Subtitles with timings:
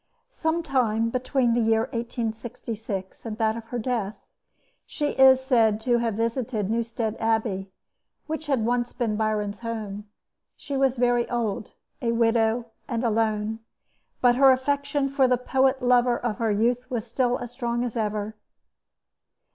[0.29, 4.25] Some time between the year 1866 and that of her death,
[4.83, 7.69] she is said to have visited Newstead Abbey,
[8.25, 10.09] which had once been Byron's home.
[10.55, 13.59] She was very old, a widow, and alone;
[14.21, 17.95] but her affection for the poet lover of her youth was still as strong as
[17.95, 18.35] ever.